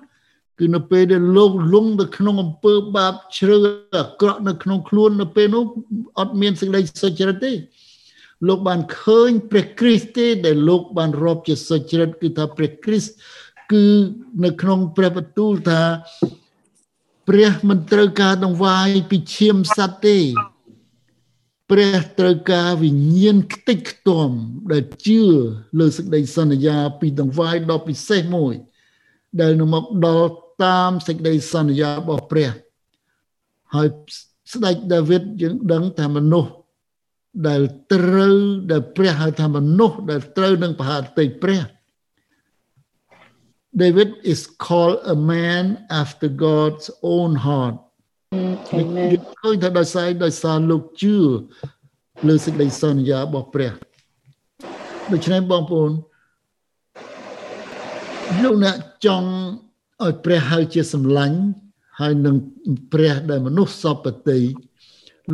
[0.58, 3.56] គឺនៅពេលដែលលោកលងទៅក្នុងអំពើបាបជ្រៅ
[3.96, 5.64] អាក្រក់នៅក្នុងខ្លួននៅពេលនោះ
[6.20, 7.52] អត់មានសេចក្តីសុចរិតទេ
[8.46, 13.12] លោកបានឃើញព្រះគ្រីស្ទទេដែលលោកបានរាប់ជាសុចរិតគឺថាព្រះគ្រីស្ទ
[13.72, 13.84] គឺ
[14.44, 15.82] នៅក្នុងព្រះបន្ទូលថា
[17.28, 20.18] ព្រះមិនត្រូវការដង្វាយពីឈាមសត្វទេ
[21.70, 24.28] ព្រះត្រូវការវិញ្ញាណខ្ទេចខ្ទាំ
[24.72, 25.22] ដែលជឿ
[25.78, 28.54] លើសេចក្តីសន្យា ពីដង្វាយដ៏ពិសេសមួយ
[29.40, 30.30] ដែលនឹងមកដល់
[30.64, 32.50] តាមសេចក្តីសន្យារបស់ព្រះ
[33.74, 33.88] ហើយ
[34.52, 36.50] ស្ដេចដាវីតយើងដឹងថាមនុស្ស
[37.48, 38.38] ដែលត្រូវ
[38.70, 41.62] ដែលព្រះហៅថាមនុស្សដែលត្រូវនឹងប្រហារតីព្រះ
[43.80, 45.64] David is called a man
[46.02, 47.76] after God's own heart
[48.80, 51.16] Amen យើងឃើញថាដោយសារដោយសារលោកជឿ
[52.28, 53.72] លើសេចក្តីសន្យារបស់ព្រះ
[55.12, 55.92] ដូច្នេះបងប្អូន
[58.42, 59.30] លោកអ្នកចង់
[60.04, 61.38] ឲ្យព្រះហៅជាសម្លាញ់
[62.00, 62.36] ហើយនឹង
[62.92, 64.38] ព្រះដែលមនុស្សសពតិ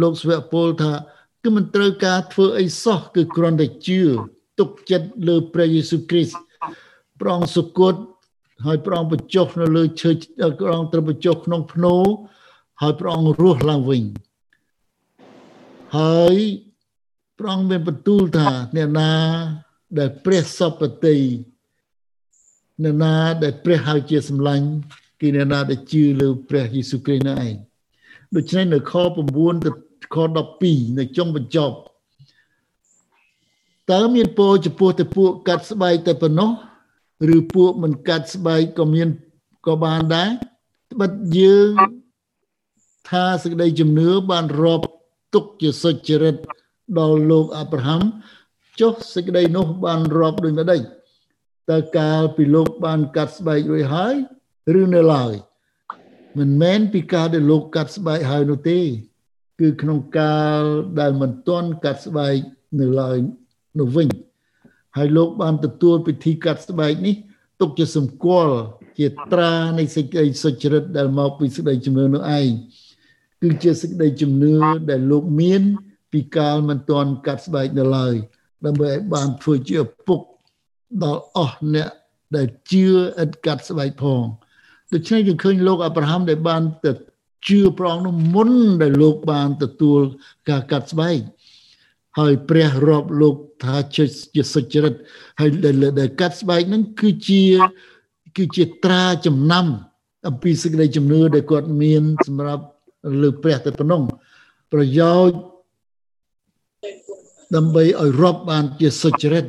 [0.01, 0.93] លោកស្វៈពលថា
[1.43, 4.01] គឺមិនត្រូវការធ្វើអីសោះគឺគ្រាន់តែជឿ
[4.59, 6.39] ទុកចិត្តលើព្រះយេស៊ូវគ្រីស្ទ
[7.21, 7.95] ប្រងសុគត
[8.65, 10.11] ហើយព្រះអង្គបញ្ចុះនៅលើឈើ
[10.59, 11.95] ព្រះអង្គត្រូវបញ្ចុះក្នុងភ្នោ
[12.81, 14.03] ហើយព្រះអង្គរស់ឡើងវិញ
[15.99, 16.37] ហើយ
[17.39, 19.13] ព្រះអង្គមានបន្ទូលថាអ្នកណា
[19.99, 21.17] ដែលព្រះសពតិ
[22.83, 24.67] អ្នកណាដែលព្រះហៅជាសម្លាញ់
[25.21, 27.55] គឺអ្នកណាដែលជឿលើព្រះយេស៊ូវគ្រីស្ទនោះឯង
[28.35, 28.95] ដូច្នេះនៅខ
[29.31, 29.71] 9ទៅ
[30.15, 30.17] ខ
[30.57, 31.77] 12នៅចុងបញ្ចប់
[33.93, 36.51] តើមានពោលចំពោះទៅពួកកាត់ស្បែកតែប៉ុណ្ណោះ
[37.37, 39.09] ឬពួកមិនកាត់ស្បែកក៏មាន
[39.67, 40.31] ក៏បានដែរ
[40.93, 41.71] ត្បិតយើង
[43.11, 44.87] ថាសេចក្តីជំនឿបានរាប់
[45.35, 46.37] ទុកជាសុចរិត
[46.99, 48.03] ដល់លោកអាប់រ៉ាហាំ
[48.81, 50.81] ចុះសេចក្តីនោះបានរាប់ដូចម្ដេច
[51.71, 54.15] តើកាលពីលោកបានកាត់ស្បែករួចហើយ
[54.81, 55.33] ឬនៅឡើយ
[56.39, 58.81] មិនមែនពីការដែលលោកកាត់ស្បែកហើយនោះទេ
[59.61, 60.61] គឺក្នុងកាល
[61.01, 62.37] ដែលមិនទាន់កាត់ស្បែក
[62.81, 63.17] នៅឡើយ
[63.79, 64.09] នោះវិញ
[64.97, 67.15] ហើយលោកបានទទួលពិធីកាត់ស្បែកនេះ
[67.61, 68.57] ទុកជាសម្គាល់
[68.99, 72.49] ជាត្រានៃសេចក្តីសុចរិតដែលមកពីសេចក្តីជំនឿនោះឯង
[73.43, 74.53] គឺជាសេចក្តីជំនឿ
[74.91, 75.63] ដែលលោកមាន
[76.13, 78.15] ពីកាលមិនទាន់កាត់ស្បែកនៅឡើយ
[78.67, 80.21] ដើម្បីឲ្យបានធ្វើជាឪពុក
[81.03, 81.89] ដល់អស់អ្នក
[82.37, 82.87] ដែលជឿ
[83.23, 84.23] ឥតកាត់ស្បែកផង
[84.93, 86.93] ដូច្នេះយើងឃើញលោកអាប់រ៉ាហាំដែលបានទៅ
[87.47, 88.51] ជឿប្រងនោះមុន
[88.83, 90.01] ដែលលោកបានទទួល
[90.49, 91.19] ការកាត់ស្បែក
[92.19, 94.95] ហើយព្រះរាប់លោកថាជាជាសុចរិត
[95.41, 97.43] ហើយដែលដែលកាត់ស្បែកហ្នឹងគឺជា
[98.37, 99.67] គឺជាត្រាចំណាំ
[100.29, 102.65] អំពីសេចក្តីជំនឿដែលគាត់មាន សម្រាប់
[103.23, 104.03] លើព្រះតែប៉ុណ្ណឹង
[104.73, 105.39] ប្រយោជន៍
[107.55, 109.45] ដើម្បីឲ្យរាប់បានជាសុចរិត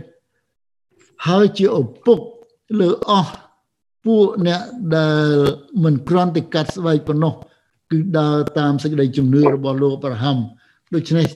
[1.27, 2.19] ហើយជាឪពុក
[2.79, 3.33] លើអស់
[4.05, 4.61] ពួកអ្នក
[4.95, 5.29] ដែល
[5.83, 7.33] មិនគ្រាន់តែកាត់ស្បែកប៉ុណ្ណោះ
[7.93, 10.37] គឺដើរតាមសេចក្តីជំនឿរបស់លោកអប្រាហាំ
[10.95, 11.27] ដូច្នេះ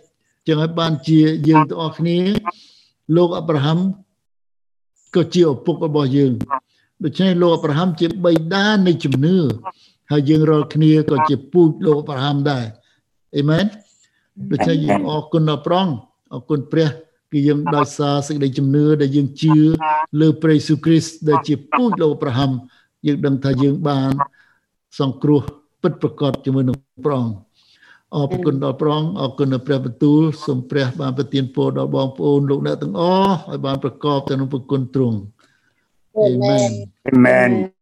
[0.48, 2.18] ចឹងហើយបានជាយើងទាំងអស់គ្នា
[3.16, 3.78] លោកអប្រាហាំ
[5.16, 6.32] ក៏ជាឪពុករបស់យើង
[7.04, 9.38] ដូច្នេះលោកអប្រាហាំជាបិតានៃជំនឿ
[10.12, 12.66] ហើយយើងរាល់គ្នាក៏ជាពូជលោកអប្រាហាំដែរ
[13.38, 13.66] អេមែន
[14.52, 15.96] ដូច្នេះយើងអរគុណដល់ព្រះអង្គ
[16.34, 16.90] អរគុណព្រះ
[17.32, 19.56] គឺយើងដោយសារសេចក្តីជំនឿដែលយើងជឿ
[20.20, 22.52] លើព្រះយេស៊ូវគ្រីស្ទដែលជាពូជលោកអប្រាហាំ
[23.06, 24.12] យើងដឹងថាយើងបាន
[25.00, 25.44] សង្គ្រោះ
[25.82, 27.38] ពិតប្រកបជាមួយនឹងព្រះអង្គ
[28.16, 35.18] អរគុណដល់ព្រះអង្គអរគុណដល់ព្រះបន្ទូលសូមព្រះបានប្រទានពរដល់បងប្អូនលោកអ្នកទាំងអស់ឲ្យបានប្រកបទៅនឹងព្រះគុណទ្រង់
[36.18, 36.92] Amen.
[37.14, 37.77] Amen.